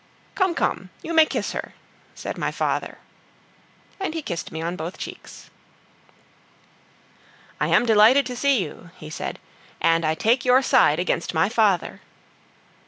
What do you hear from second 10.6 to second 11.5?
side against my